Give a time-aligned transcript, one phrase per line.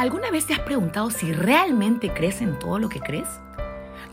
[0.00, 3.28] ¿Alguna vez te has preguntado si realmente crees en todo lo que crees?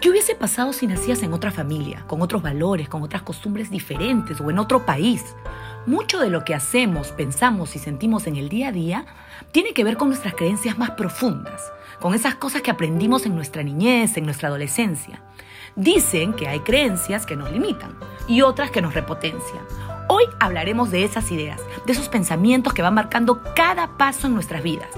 [0.02, 4.42] ¿Qué hubiese pasado si nacías en otra familia, con otros valores, con otras costumbres diferentes
[4.42, 5.24] o en otro país?
[5.86, 9.06] Mucho de lo que hacemos, pensamos y sentimos en el día a día
[9.54, 11.72] tiene que ver con nuestras creencias más profundas,
[12.02, 15.22] con esas cosas que aprendimos en nuestra niñez, en nuestra adolescencia.
[15.78, 19.64] Dicen que hay creencias que nos limitan y otras que nos repotencian.
[20.10, 24.62] Hoy hablaremos de esas ideas, de esos pensamientos que van marcando cada paso en nuestras
[24.64, 24.90] vidas.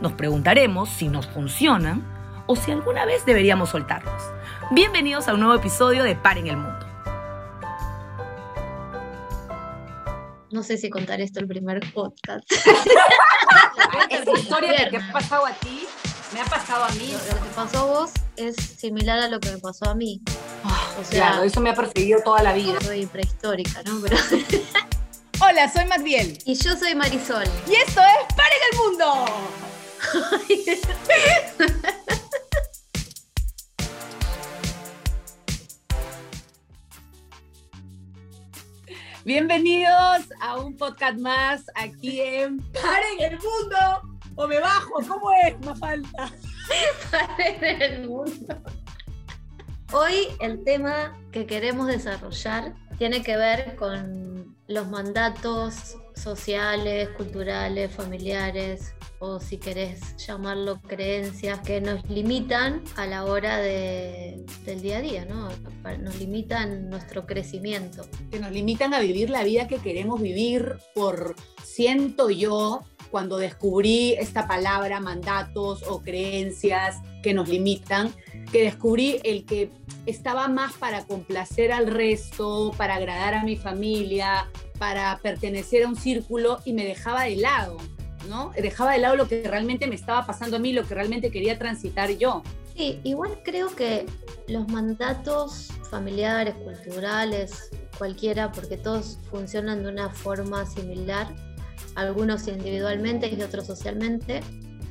[0.00, 2.06] Nos preguntaremos si nos funcionan
[2.46, 4.22] o si alguna vez deberíamos soltarlos.
[4.70, 6.86] Bienvenidos a un nuevo episodio de Par en el Mundo.
[10.52, 12.48] No sé si contar esto el primer podcast.
[14.10, 15.84] Esa historia que te ha pasado a ti,
[16.32, 17.12] me ha pasado a mí.
[17.12, 20.22] Lo, que pasó a vos es similar a lo que me pasó a mí.
[20.62, 22.80] Ah, o sea, claro, eso me ha perseguido toda la vida.
[22.82, 24.00] Soy prehistórica, ¿no?
[24.00, 24.16] Pero...
[25.40, 26.38] Hola, soy Magdiel.
[26.44, 27.44] Y yo soy Marisol.
[27.66, 29.67] Y esto es Par en el Mundo.
[39.24, 43.76] Bienvenidos a un podcast más aquí en Paren el Mundo.
[44.36, 45.58] O me bajo, ¿cómo es?
[45.60, 46.30] Me falta.
[47.10, 48.62] Paren el Mundo.
[49.92, 54.37] Hoy el tema que queremos desarrollar tiene que ver con
[54.68, 63.24] los mandatos sociales, culturales, familiares, o si querés llamarlo creencias que nos limitan a la
[63.24, 65.48] hora de, del día a día, ¿no?
[65.98, 68.06] Nos limitan nuestro crecimiento.
[68.30, 74.14] Que nos limitan a vivir la vida que queremos vivir por, siento yo, cuando descubrí
[74.14, 78.12] esta palabra, mandatos o creencias que nos limitan,
[78.52, 79.70] que descubrí el que
[80.06, 84.48] estaba más para complacer al resto, para agradar a mi familia,
[84.78, 87.78] para pertenecer a un círculo y me dejaba de lado
[88.28, 88.52] ¿no?
[88.56, 91.58] Dejaba de lado lo que realmente me estaba pasando a mí, lo que realmente quería
[91.58, 92.42] transitar yo.
[92.76, 94.06] Sí, igual creo que
[94.46, 101.34] los mandatos familiares, culturales, cualquiera, porque todos funcionan de una forma similar,
[101.94, 104.40] algunos individualmente y otros socialmente,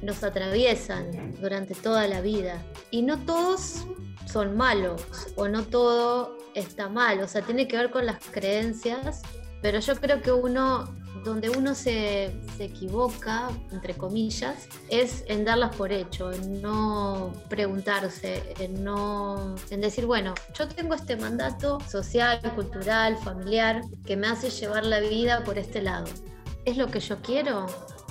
[0.01, 2.61] nos atraviesan durante toda la vida.
[2.91, 3.85] Y no todos
[4.25, 5.01] son malos
[5.35, 9.21] o no todo está mal, o sea, tiene que ver con las creencias,
[9.61, 10.93] pero yo creo que uno
[11.23, 18.83] donde uno se, equivoca, entre comillas, es en darlas por hecho, en no preguntarse, en
[18.83, 24.85] no en decir, bueno, yo tengo este mandato social, cultural, familiar, que me hace llevar
[24.85, 26.05] la vida por este lado.
[26.67, 27.65] ¿Es lo que yo quiero?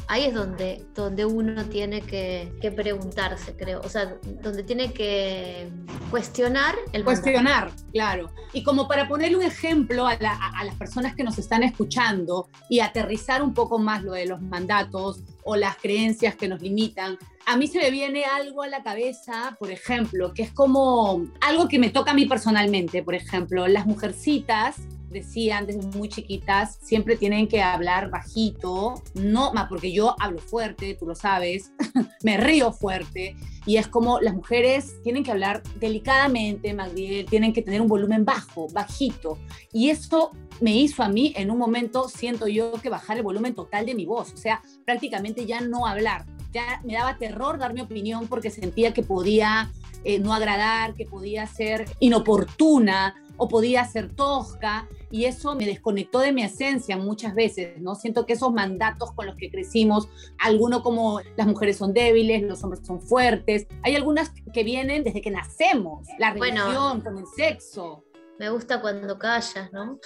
[0.08, 3.80] ahí es donde, donde uno tiene que, preguntarse, creo.
[3.80, 5.68] O sea, donde tiene que
[6.10, 8.30] cuestionar el Cuestionar, claro.
[8.52, 12.80] Y como para ponerle un ejemplo a, a, las personas que nos están escuchando y
[12.80, 17.56] aterrizar un poco más lo de los mandatos o las creencias que nos limitan, a
[17.56, 21.78] mí se me viene algo a la cabeza, por ejemplo, que es como algo que
[21.78, 24.76] me toca a mí personalmente, por ejemplo, las mujercitas
[25.10, 30.94] decían desde muy chiquitas, siempre tienen que hablar bajito, no, más porque yo hablo fuerte,
[30.94, 31.72] tú lo sabes,
[32.22, 37.62] me río fuerte, y es como las mujeres tienen que hablar delicadamente, Magdiel, tienen que
[37.62, 39.38] tener un volumen bajo, bajito,
[39.72, 40.30] y esto
[40.60, 43.94] me hizo a mí en un momento, siento yo, que bajar el volumen total de
[43.94, 48.28] mi voz, o sea, prácticamente ya no hablar, ya me daba terror dar mi opinión
[48.28, 49.70] porque sentía que podía
[50.04, 56.19] eh, no agradar, que podía ser inoportuna o podía ser tosca y eso me desconectó
[56.19, 57.94] de mi esencia muchas veces, ¿no?
[57.94, 60.08] Siento que esos mandatos con los que crecimos,
[60.38, 65.20] algunos como las mujeres son débiles, los hombres son fuertes, hay algunas que vienen desde
[65.20, 68.04] que nacemos, la religión, con el sexo.
[68.38, 69.98] Me gusta cuando callas, ¿no?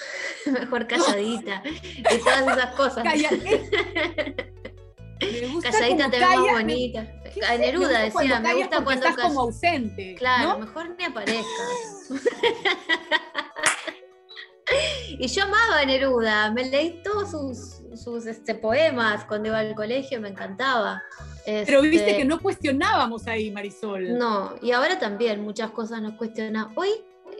[0.47, 1.63] Mejor calladita.
[1.65, 3.05] y todas esas cosas.
[5.63, 7.07] Calladita te ves más bonita.
[7.59, 10.15] Neruda decía, me gusta cuando estás como ausente.
[10.17, 12.11] Claro, mejor ni aparezcas.
[15.19, 19.75] y yo amaba a Neruda, me leí todos sus, sus este, poemas cuando iba al
[19.75, 21.03] colegio, me encantaba.
[21.45, 24.17] Pero viste este, que no cuestionábamos ahí, Marisol.
[24.17, 26.69] No, y ahora también muchas cosas nos cuestionan.
[26.77, 26.91] Hoy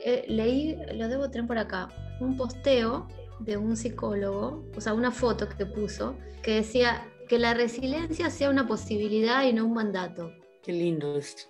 [0.03, 1.89] eh, leí, lo debo tener por acá,
[2.19, 3.07] un posteo
[3.39, 8.49] de un psicólogo, o sea, una foto que puso, que decía, que la resiliencia sea
[8.49, 10.33] una posibilidad y no un mandato.
[10.61, 11.43] Qué lindo esto.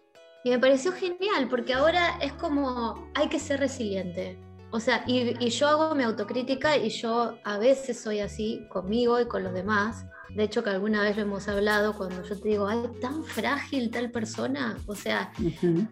[0.44, 4.38] Y me pareció genial, porque ahora es como, hay que ser resiliente.
[4.70, 9.26] O sea, y, yo hago mi autocrítica y yo a veces soy así conmigo y
[9.26, 10.06] con los demás.
[10.36, 13.90] De hecho, que alguna vez lo hemos hablado cuando yo te digo, ay, tan frágil
[13.90, 14.78] tal persona.
[14.86, 15.34] O sea,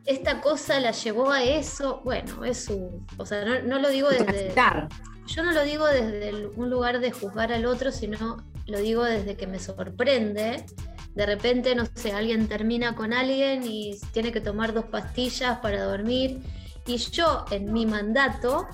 [0.06, 2.02] esta cosa la llevó a eso.
[2.04, 3.04] Bueno, es su.
[3.18, 4.54] O sea, no, no lo digo desde.
[5.26, 8.38] Yo no lo digo desde un lugar de juzgar al otro, sino
[8.70, 10.66] lo digo desde que me sorprende
[11.16, 15.84] De repente, no sé, alguien termina con alguien y tiene que tomar dos pastillas para
[15.84, 16.40] dormir.
[16.86, 18.68] Y yo, en mi mandato,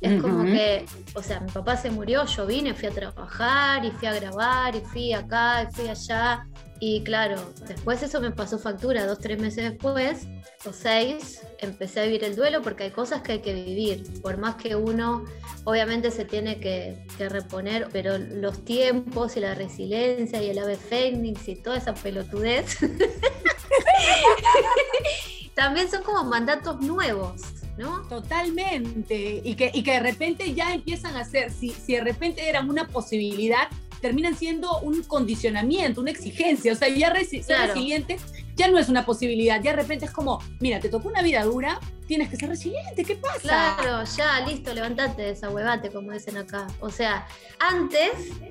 [0.00, 0.84] es como que,
[1.14, 4.76] o sea, mi papá se murió, yo vine, fui a trabajar y fui a grabar
[4.76, 6.46] y fui acá y fui allá.
[6.78, 7.36] Y claro,
[7.66, 10.26] después eso me pasó factura, dos, tres meses después,
[10.66, 14.04] o seis, empecé a vivir el duelo porque hay cosas que hay que vivir.
[14.20, 15.24] Por más que uno,
[15.64, 21.48] obviamente se tiene que, reponer, pero los tiempos y la resiliencia y el ave fénix
[21.48, 22.76] y toda esa pelotudez,
[25.54, 27.40] también son como mandatos nuevos.
[27.78, 28.06] ¿no?
[28.08, 29.42] Totalmente.
[29.44, 32.70] Y que, y que de repente ya empiezan a ser, si, si de repente eran
[32.70, 33.68] una posibilidad,
[34.00, 36.72] terminan siendo un condicionamiento, una exigencia.
[36.72, 38.18] O sea, ya ser resiliente
[38.56, 39.62] ya no es una posibilidad.
[39.62, 43.04] Ya de repente es como, mira, te tocó una vida dura, tienes que ser resiliente,
[43.04, 43.76] ¿qué pasa?
[43.76, 46.66] Claro, ya, listo, levantate, desahuevate, como dicen acá.
[46.80, 47.26] O sea,
[47.58, 48.10] antes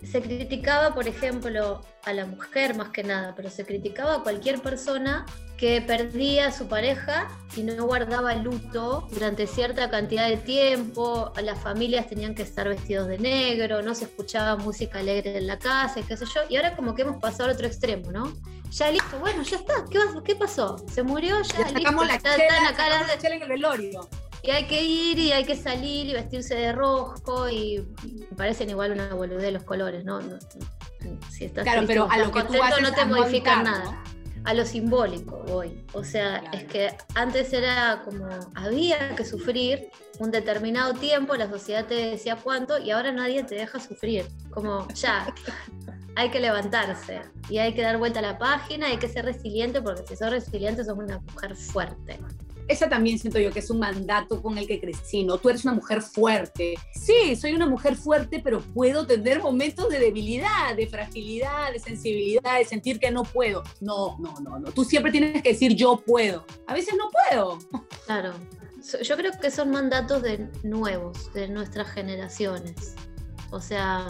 [0.10, 4.62] se criticaba, por ejemplo, a la mujer más que nada, pero se criticaba a cualquier
[4.62, 5.26] persona
[5.58, 11.60] que perdía a su pareja y no guardaba luto durante cierta cantidad de tiempo, las
[11.60, 16.02] familias tenían que estar vestidos de negro, no se escuchaba música alegre en la casa,
[16.06, 18.34] qué sé yo, y ahora como que hemos pasado al otro extremo, ¿no?
[18.78, 20.76] Ya listo, bueno, ya está, ¿qué, qué pasó?
[20.92, 21.42] ¿Se murió?
[21.44, 24.10] Ya, ya sacamos la chela, la chela en el velorio.
[24.44, 27.88] Y hay que ir y hay que salir y vestirse de rojo y
[28.30, 30.20] me parecen igual una boludez los colores, ¿no?
[31.32, 34.04] si estás claro, pero a lo que contento no te modifican nada
[34.46, 35.84] a lo simbólico voy.
[35.94, 39.90] O sea, es que antes era como había que sufrir
[40.20, 44.26] un determinado tiempo, la sociedad te decía cuánto y ahora nadie te deja sufrir.
[44.52, 45.34] Como ya,
[46.16, 49.82] hay que levantarse y hay que dar vuelta a la página, hay que ser resiliente
[49.82, 52.20] porque si sos resiliente sos una mujer fuerte
[52.68, 55.38] esa también siento yo que es un mandato con el que crecí, ¿no?
[55.38, 56.76] Tú eres una mujer fuerte.
[56.94, 62.58] Sí, soy una mujer fuerte, pero puedo tener momentos de debilidad, de fragilidad, de sensibilidad,
[62.58, 63.64] de sentir que no puedo.
[63.82, 64.72] No, no, no, no.
[64.72, 66.46] Tú siempre tienes que decir yo puedo.
[66.68, 67.60] A veces no puedo.
[68.06, 68.34] Claro.
[69.02, 72.96] Yo creo que son mandatos de nuevos, de nuestras generaciones.
[73.52, 74.08] O sea,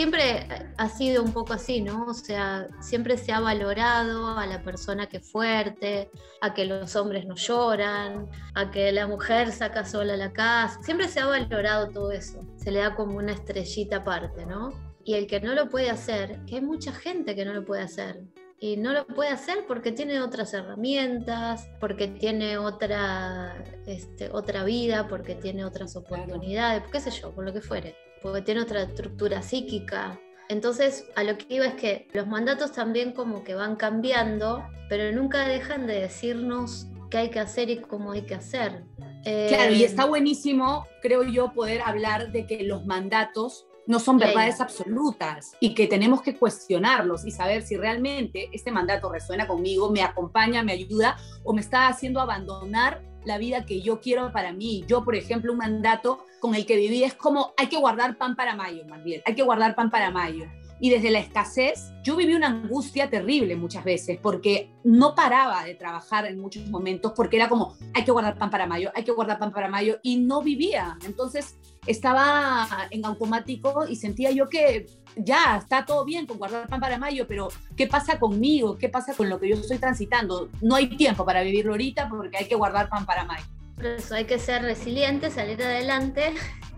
[0.00, 0.46] siempre
[0.78, 2.06] ha sido un poco así, ¿no?
[2.06, 6.10] O sea, siempre se ha valorado a la persona que es fuerte,
[6.40, 10.82] a que los hombres no lloran, a que la mujer saca sola la casa.
[10.82, 12.40] Siempre se ha valorado todo eso.
[12.56, 14.70] Se le da como una estrellita aparte, ¿no?
[15.04, 17.82] Y el que no lo puede hacer, que hay mucha gente que no lo puede
[17.82, 18.22] hacer,
[18.58, 25.08] y no lo puede hacer porque tiene otras herramientas, porque tiene otra, este, otra vida,
[25.08, 29.42] porque tiene otras oportunidades, qué sé yo, por lo que fuere porque tiene otra estructura
[29.42, 30.20] psíquica.
[30.48, 35.12] Entonces, a lo que iba es que los mandatos también como que van cambiando, pero
[35.12, 38.84] nunca dejan de decirnos qué hay que hacer y cómo hay que hacer.
[39.22, 44.18] Claro, y eh, está buenísimo, creo yo, poder hablar de que los mandatos no son
[44.18, 49.90] verdades absolutas y que tenemos que cuestionarlos y saber si realmente este mandato resuena conmigo,
[49.90, 54.52] me acompaña, me ayuda o me está haciendo abandonar la vida que yo quiero para
[54.52, 54.84] mí.
[54.86, 58.34] Yo, por ejemplo, un mandato con el que viví es como hay que guardar pan
[58.34, 60.46] para mayo, más bien, hay que guardar pan para mayo.
[60.80, 65.74] Y desde la escasez, yo viví una angustia terrible muchas veces, porque no paraba de
[65.74, 69.12] trabajar en muchos momentos, porque era como, hay que guardar pan para mayo, hay que
[69.12, 70.96] guardar pan para mayo, y no vivía.
[71.04, 71.56] Entonces
[71.86, 74.86] estaba en automático y sentía yo que
[75.16, 78.78] ya está todo bien con guardar pan para mayo, pero ¿qué pasa conmigo?
[78.78, 80.48] ¿Qué pasa con lo que yo estoy transitando?
[80.62, 83.44] No hay tiempo para vivirlo ahorita porque hay que guardar pan para mayo.
[83.76, 86.34] Por eso hay que ser resiliente, salir adelante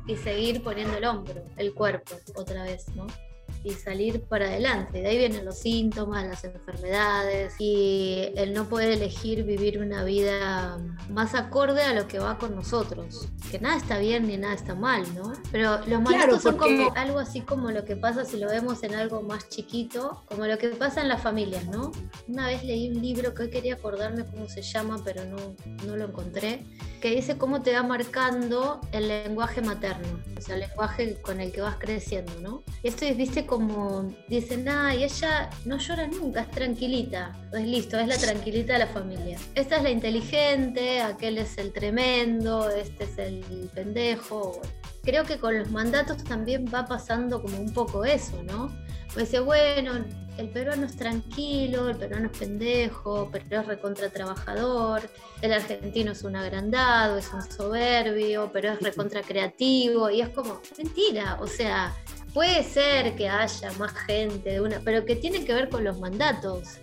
[0.07, 3.07] y seguir poniendo el hombro, el cuerpo, otra vez, ¿no?
[3.65, 5.01] Y salir para adelante.
[5.01, 10.79] De ahí vienen los síntomas, las enfermedades y el no poder elegir vivir una vida
[11.11, 13.29] más acorde a lo que va con nosotros.
[13.51, 15.33] Que nada está bien ni nada está mal, ¿no?
[15.51, 18.95] Pero los mandatos son como algo así como lo que pasa si lo vemos en
[18.95, 21.93] algo más chiquito, como lo que pasa en las familias, ¿no?
[22.29, 25.37] Una vez leí un libro que hoy quería acordarme cómo se llama, pero no,
[25.87, 26.65] no lo encontré,
[27.01, 31.53] que dice cómo te va marcando el lenguaje materno, o sea, el lenguaje con el
[31.53, 32.63] que vas creciendo, ¿no?
[32.83, 37.37] Esto es, viste, como dicen, ah, y ella no llora nunca, es tranquilita.
[37.51, 39.39] Pues listo, es la tranquilita de la familia.
[39.55, 43.45] Esta es la inteligente, aquel es el tremendo, este es el
[43.75, 44.63] pendejo.
[45.03, 48.75] Creo que con los mandatos también va pasando como un poco eso, ¿no?
[49.13, 50.03] Pues dice, bueno,
[50.39, 55.03] el peruano es tranquilo, el peruano es pendejo, pero es recontra trabajador,
[55.43, 60.63] el argentino es un agrandado, es un soberbio, pero es recontra creativo, y es como,
[60.79, 61.95] mentira, o sea,
[62.33, 66.01] Puede ser que haya más gente de una, pero que tiene que ver con los
[66.01, 66.79] mandatos.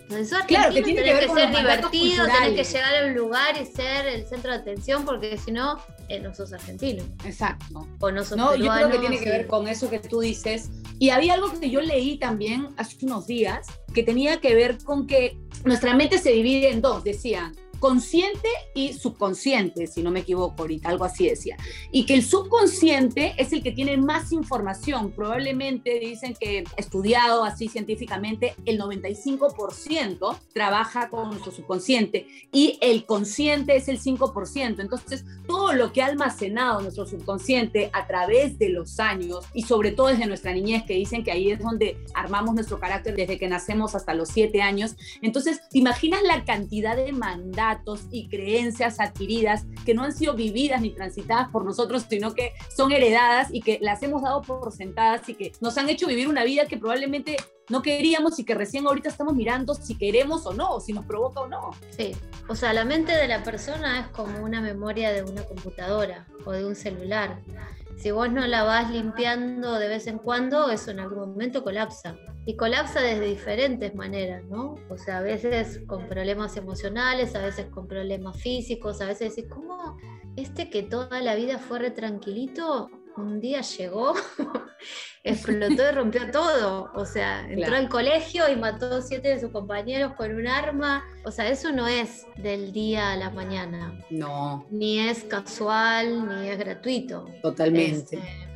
[0.48, 4.06] claro, que tiene que, ver ser divertido, tenés que llegar a un lugar y ser
[4.06, 7.04] el centro de atención, porque si no, eh, no sos argentino.
[7.26, 7.88] Exacto.
[8.00, 9.30] O no sos No, yo creo que peruano, tiene que sí.
[9.30, 10.70] ver con eso que tú dices.
[11.00, 15.08] Y había algo que yo leí también hace unos días que tenía que ver con
[15.08, 20.62] que nuestra mente se divide en dos, decían consciente y subconsciente, si no me equivoco
[20.62, 21.58] ahorita, algo así decía.
[21.92, 25.12] Y que el subconsciente es el que tiene más información.
[25.12, 33.76] Probablemente dicen que estudiado así científicamente, el 95% trabaja con nuestro subconsciente y el consciente
[33.76, 34.80] es el 5%.
[34.80, 39.92] Entonces, todo lo que ha almacenado nuestro subconsciente a través de los años y sobre
[39.92, 43.48] todo desde nuestra niñez, que dicen que ahí es donde armamos nuestro carácter desde que
[43.48, 44.96] nacemos hasta los 7 años.
[45.22, 47.69] Entonces, ¿te imaginas la cantidad de mandatos
[48.12, 52.92] y creencias adquiridas que no han sido vividas ni transitadas por nosotros, sino que son
[52.92, 56.44] heredadas y que las hemos dado por sentadas y que nos han hecho vivir una
[56.44, 57.38] vida que probablemente
[57.70, 61.42] no queríamos y que recién ahorita estamos mirando si queremos o no, si nos provoca
[61.42, 61.72] o no.
[61.96, 62.16] Sí,
[62.48, 66.52] o sea, la mente de la persona es como una memoria de una computadora o
[66.52, 67.40] de un celular.
[68.00, 72.18] Si vos no la vas limpiando de vez en cuando, eso en algún momento colapsa.
[72.46, 74.76] Y colapsa desde diferentes maneras, ¿no?
[74.90, 79.52] O sea, a veces con problemas emocionales, a veces con problemas físicos, a veces decís,
[79.52, 79.98] ¿cómo
[80.38, 82.90] este que toda la vida fue re tranquilito,
[83.22, 84.14] un día llegó,
[85.24, 86.92] explotó y rompió todo?
[86.94, 87.76] O sea, entró Claro.
[87.76, 91.04] al colegio y mató siete de sus compañeros con un arma.
[91.26, 93.94] O sea, eso no es del día a la mañana.
[94.10, 97.26] No, Ni es casual, ni es gratuito.
[97.42, 98.16] totalmente.
[98.18, 98.49] Este,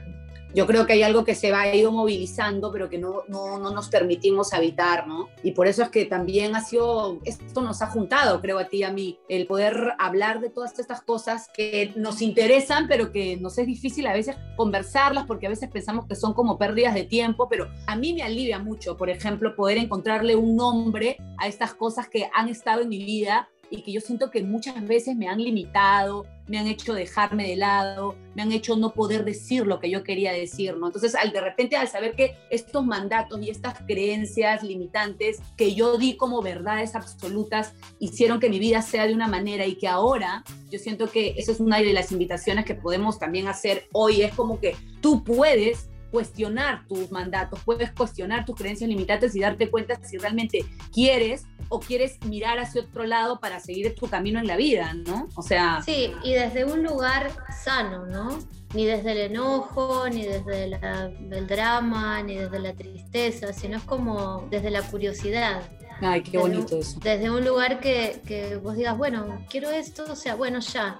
[0.55, 3.57] Yo creo que hay algo que se va a ido movilizando, pero que no, no,
[3.57, 5.29] no nos permitimos habitar, ¿no?
[5.43, 8.77] Y por eso es que también ha sido, esto nos ha juntado, creo a ti
[8.77, 13.37] y a mí, el poder hablar de todas estas cosas que nos interesan, pero que
[13.37, 17.03] nos es difícil a veces conversarlas, porque a veces pensamos que son como pérdidas de
[17.03, 21.73] tiempo, pero a mí me alivia mucho, por ejemplo, poder encontrarle un nombre a estas
[21.73, 25.27] cosas que han estado en mi vida y que yo siento que muchas veces me
[25.27, 29.79] han limitado, me han hecho dejarme de lado, me han hecho no poder decir lo
[29.79, 30.87] que yo quería decir, ¿no?
[30.87, 35.97] Entonces, al de repente, al saber que estos mandatos y estas creencias limitantes que yo
[35.97, 40.43] di como verdades absolutas hicieron que mi vida sea de una manera y que ahora
[40.69, 44.33] yo siento que esa es una de las invitaciones que podemos también hacer hoy, es
[44.33, 49.99] como que tú puedes cuestionar tus mandatos, puedes cuestionar tus creencias limitantes y darte cuenta
[50.03, 54.55] si realmente quieres o quieres mirar hacia otro lado para seguir tu camino en la
[54.57, 55.27] vida, ¿no?
[55.35, 57.31] O sea, Sí, y desde un lugar
[57.63, 58.37] sano, ¿no?
[58.75, 63.83] Ni desde el enojo, ni desde la- el drama, ni desde la tristeza, sino es
[63.83, 65.61] como desde la curiosidad.
[66.01, 66.99] ay, qué Desde bonito un- eso.
[67.01, 70.99] Desde un lugar que, que vos digas, bueno, quiero esto, o sea, bueno, ya.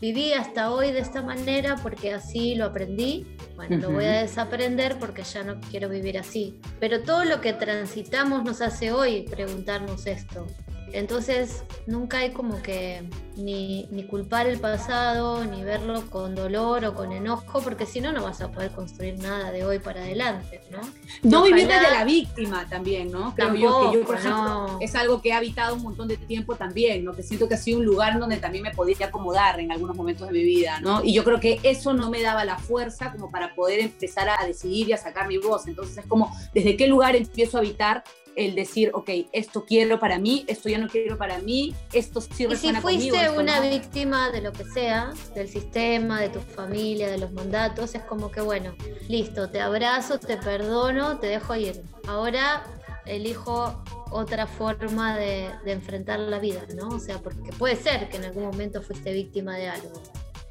[0.00, 3.26] Viví hasta hoy de esta manera porque así lo aprendí.
[3.68, 6.58] Bueno, lo voy a desaprender porque ya no quiero vivir así.
[6.78, 10.46] Pero todo lo que transitamos nos hace hoy preguntarnos esto.
[10.92, 13.02] Entonces, nunca hay como que
[13.36, 18.12] ni, ni culpar el pasado, ni verlo con dolor o con enojo, porque si no,
[18.12, 20.80] no vas a poder construir nada de hoy para adelante, ¿no?
[21.22, 23.34] No vivir desde la víctima también, ¿no?
[23.34, 24.78] Creo yo que yo, Tampoco, por ejemplo, no.
[24.80, 27.14] es algo que he habitado un montón de tiempo también, ¿no?
[27.14, 30.26] Que siento que ha sido un lugar donde también me podía acomodar en algunos momentos
[30.26, 31.02] de mi vida, ¿no?
[31.04, 34.46] Y yo creo que eso no me daba la fuerza como para poder empezar a
[34.46, 35.66] decidir y a sacar mi voz.
[35.66, 38.04] Entonces es como, ¿desde qué lugar empiezo a habitar
[38.36, 42.46] el decir, ok, esto quiero para mí, esto ya no quiero para mí, esto sí
[42.50, 43.70] Y si fuiste conmigo, una no?
[43.70, 48.30] víctima de lo que sea, del sistema, de tu familia, de los mandatos, es como
[48.30, 48.74] que bueno,
[49.08, 51.82] listo, te abrazo, te perdono, te dejo ir.
[52.06, 52.64] Ahora
[53.06, 56.88] elijo otra forma de, de enfrentar la vida, ¿no?
[56.88, 60.02] O sea, porque puede ser que en algún momento fuiste víctima de algo.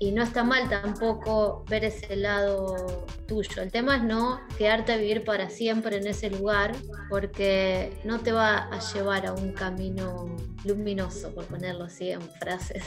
[0.02, 3.62] Y no está mal tampoco ver ese lado tuyo.
[3.62, 6.74] El tema es no quedarte a vivir para siempre en ese lugar,
[7.10, 12.84] porque no te va a llevar a un camino luminoso, por ponerlo así en frases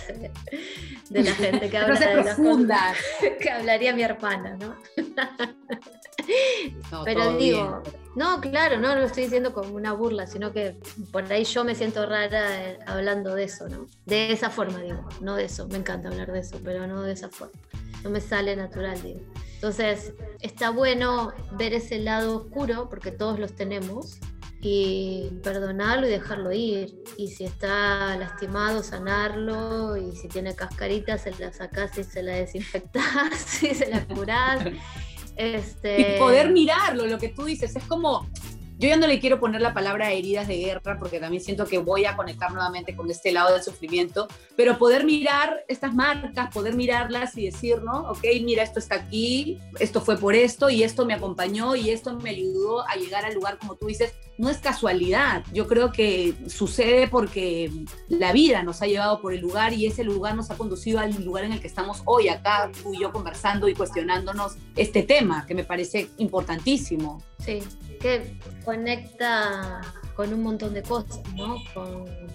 [1.10, 2.96] de la gente que habla de las cosas profundas.
[3.40, 4.74] que hablaría mi hermana, ¿no?
[6.90, 8.01] No, Pero digo, bien.
[8.14, 10.76] No, claro, no lo estoy diciendo como una burla, sino que
[11.10, 13.86] por ahí yo me siento rara eh, hablando de eso, ¿no?
[14.04, 17.12] De esa forma, digo, no de eso, me encanta hablar de eso, pero no de
[17.12, 17.58] esa forma.
[18.04, 19.20] No me sale natural, digo.
[19.54, 24.18] Entonces, está bueno ver ese lado oscuro, porque todos los tenemos,
[24.64, 27.02] y perdonarlo y dejarlo ir.
[27.16, 32.34] Y si está lastimado, sanarlo, y si tiene cascaritas, se la sacás y se la
[32.34, 34.62] desinfectás y se la curás.
[35.36, 36.16] Este...
[36.16, 38.28] y poder mirarlo, lo que tú dices, es como,
[38.82, 41.78] yo ya no le quiero poner la palabra heridas de guerra porque también siento que
[41.78, 46.74] voy a conectar nuevamente con este lado del sufrimiento, pero poder mirar estas marcas, poder
[46.74, 48.10] mirarlas y decir, ¿no?
[48.10, 52.18] Ok, mira, esto está aquí, esto fue por esto y esto me acompañó y esto
[52.18, 55.44] me ayudó a llegar al lugar, como tú dices, no es casualidad.
[55.52, 57.70] Yo creo que sucede porque
[58.08, 61.24] la vida nos ha llevado por el lugar y ese lugar nos ha conducido al
[61.24, 65.46] lugar en el que estamos hoy acá, tú y yo conversando y cuestionándonos este tema
[65.46, 67.22] que me parece importantísimo.
[67.44, 67.60] Sí,
[68.00, 69.80] que conecta
[70.14, 71.56] con un montón de cosas, ¿no?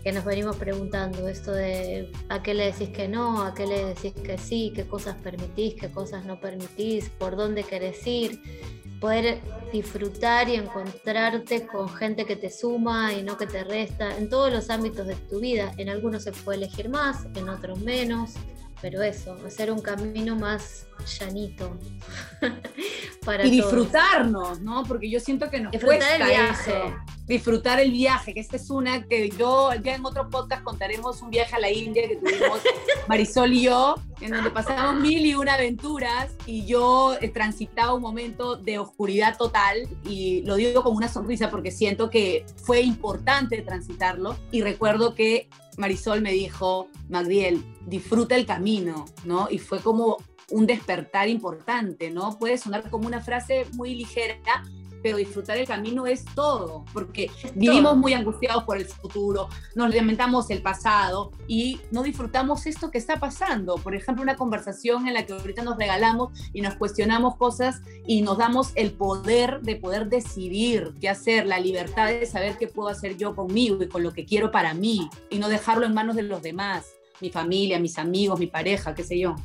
[0.03, 3.85] Que nos venimos preguntando, esto de a qué le decís que no, a qué le
[3.85, 8.41] decís que sí, qué cosas permitís, qué cosas no permitís, por dónde querés ir
[8.99, 9.39] poder
[9.71, 14.51] disfrutar y encontrarte con gente que te suma y no que te resta en todos
[14.51, 15.71] los ámbitos de tu vida.
[15.77, 18.33] En algunos se puede elegir más, en otros menos,
[18.81, 20.87] pero eso, hacer un camino más
[21.19, 21.77] llanito.
[23.27, 24.85] para y disfrutarnos, ¿no?
[24.85, 26.95] Porque yo siento que nos Disfrutar el viaje.
[27.27, 31.29] Disfrutar el viaje, que esta es una que yo ya en otro podcast contaremos un
[31.29, 32.61] viaje a la India que tuvimos
[33.09, 38.55] Marisol y yo, en donde pasamos mil y una aventuras y yo transitaba un momento
[38.55, 44.37] de oscuridad total y lo digo con una sonrisa porque siento que fue importante transitarlo
[44.51, 49.49] y recuerdo que Marisol me dijo, Magdiel, disfruta el camino, ¿no?
[49.51, 50.17] Y fue como
[50.51, 52.37] un despertar importante, ¿no?
[52.39, 54.37] Puede sonar como una frase muy ligera,
[55.03, 60.49] pero disfrutar el camino es todo, porque vivimos muy angustiados por el futuro, nos lamentamos
[60.49, 63.75] el pasado y no disfrutamos esto que está pasando.
[63.75, 68.21] Por ejemplo, una conversación en la que ahorita nos regalamos y nos cuestionamos cosas y
[68.21, 72.89] nos damos el poder de poder decidir qué hacer, la libertad de saber qué puedo
[72.89, 76.15] hacer yo conmigo y con lo que quiero para mí y no dejarlo en manos
[76.15, 76.85] de los demás,
[77.21, 79.35] mi familia, mis amigos, mi pareja, qué sé yo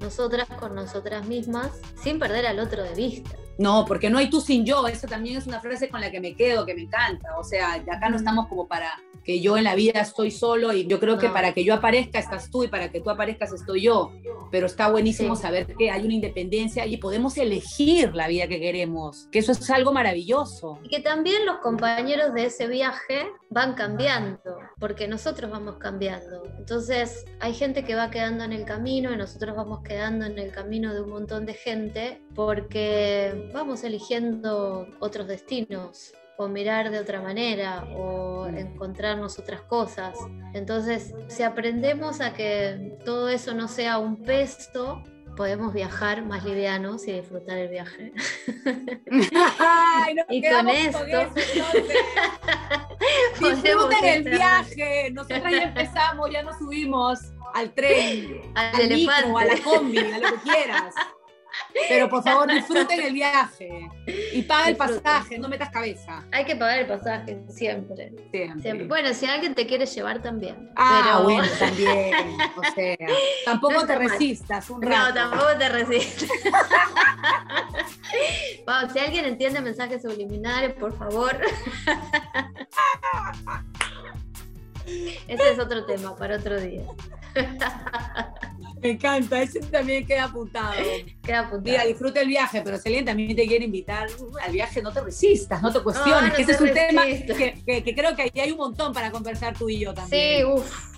[0.00, 1.70] nosotras con nosotras mismas
[2.02, 3.36] sin perder al otro de vista.
[3.58, 6.20] No, porque no hay tú sin yo, eso también es una frase con la que
[6.20, 7.36] me quedo, que me encanta.
[7.38, 10.86] O sea, acá no estamos como para que yo en la vida estoy solo y
[10.86, 13.82] yo creo que para que yo aparezca estás tú y para que tú aparezcas estoy
[13.82, 14.12] yo.
[14.50, 19.28] Pero está buenísimo saber que hay una independencia y podemos elegir la vida que queremos,
[19.30, 20.78] que eso es algo maravilloso.
[20.82, 26.44] Y que también los compañeros de ese viaje van cambiando, porque nosotros vamos cambiando.
[26.58, 30.52] Entonces hay gente que va quedando en el camino y nosotros vamos quedando en el
[30.52, 37.20] camino de un montón de gente porque vamos eligiendo otros destinos o mirar de otra
[37.20, 38.56] manera o mm.
[38.56, 40.16] encontrarnos otras cosas.
[40.54, 45.04] Entonces, si aprendemos a que todo eso no sea un peso,
[45.36, 48.14] podemos viajar más livianos y disfrutar el viaje.
[50.30, 51.04] y con esto...
[53.40, 55.10] Disfruten el viaje.
[55.12, 57.18] Nosotros ya empezamos, ya nos subimos
[57.54, 60.94] al tren, al, al micro, a la combi, a lo que quieras.
[61.88, 63.88] Pero por favor disfruten el viaje
[64.32, 66.24] y paga el pasaje, no metas cabeza.
[66.32, 68.12] Hay que pagar el pasaje siempre.
[68.30, 68.86] Siempre.
[68.86, 70.70] Bueno, si alguien te quiere llevar también.
[70.76, 72.14] Ah, bueno, también.
[72.56, 72.96] O sea,
[73.44, 75.08] tampoco te resistas un rato.
[75.08, 76.28] No, tampoco te resistas.
[78.92, 81.40] si alguien entiende mensajes subliminales, por favor.
[85.28, 86.82] Ese es otro tema para otro día.
[88.82, 90.72] Me encanta, ese también queda apuntado.
[91.22, 91.62] Queda apuntado.
[91.62, 94.08] Mira, disfruta el viaje, pero si alguien también te quiere invitar
[94.42, 98.16] al viaje, no te resistas, no te cuestiones, que ese es un tema que, creo
[98.16, 100.38] que ahí hay un montón para conversar tú y yo también.
[100.38, 100.90] Sí, uff.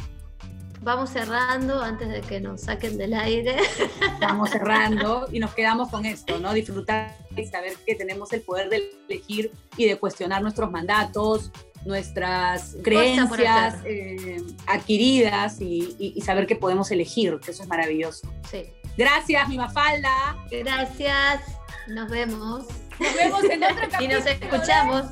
[0.81, 3.57] Vamos cerrando antes de que nos saquen del aire.
[4.21, 6.53] Vamos cerrando y nos quedamos con esto, ¿no?
[6.53, 11.53] Disfrutar y saber que tenemos el poder de elegir y de cuestionar nuestros mandatos,
[11.85, 18.33] nuestras creencias eh, adquiridas y, saber que podemos elegir, que eso es maravilloso.
[18.51, 18.65] Sí.
[18.97, 20.37] Gracias, mi Mafalda.
[20.51, 21.43] Gracias.
[21.89, 22.67] Nos vemos.
[23.01, 24.01] Nos vemos en otro capítulo.
[24.05, 25.07] y nos escuchamos.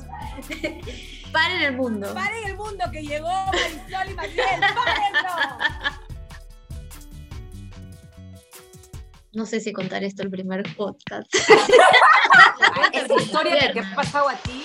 [1.31, 2.13] Paren el mundo.
[2.13, 4.59] Paren el mundo que llegó Marisol y Mariel.
[4.59, 5.99] ¡Párenlo!
[9.33, 11.33] No sé si contar esto el primer podcast.
[12.93, 14.60] Esa historia que ha pasado a ti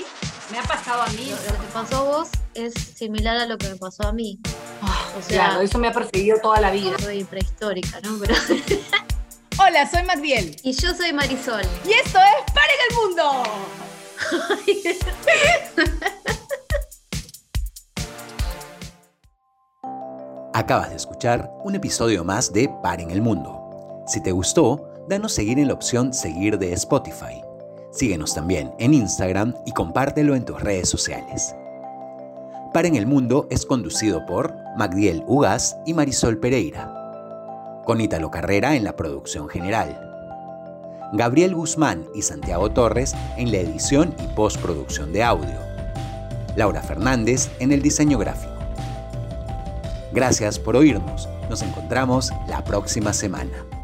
[0.57, 1.29] me ha pasado a mí.
[1.29, 4.41] Lo, que pasó a vos es similar a lo que me pasó a mí.
[4.81, 6.97] Ah, o sea, claro, eso me ha perseguido toda la vida.
[6.99, 8.19] Soy prehistórica, ¿no?
[8.19, 8.35] Pero...
[9.59, 10.57] Hola, soy Magdiel.
[10.63, 11.61] Y yo soy Marisol.
[11.85, 13.43] Y esto es Paren el Mundo.
[20.55, 24.05] Acabas de escuchar un episodio más de Paren el Mundo.
[24.07, 27.46] Si te gustó, danos seguir en la opción Seguir de Spotify
[27.97, 31.55] Síguenos también en Instagram y compártelo en tus redes sociales.
[32.75, 38.77] Para en el Mundo es conducido por Magdiel Ugas y Marisol Pereira, con Italo Carrera
[38.77, 39.99] en la producción general.
[41.15, 45.57] Gabriel Guzmán y Santiago Torres en la edición y postproducción de audio.
[46.55, 48.53] Laura Fernández en el diseño gráfico.
[50.13, 51.31] Gracias por oírnos.
[51.49, 53.76] Nos encontramos la próxima semana.